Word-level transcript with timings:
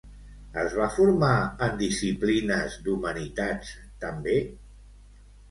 Es 0.59 0.77
va 0.77 0.87
formar 0.95 1.33
en 1.65 1.77
disciplines 1.81 2.79
d'humanitats, 2.89 3.77
també? 4.07 4.41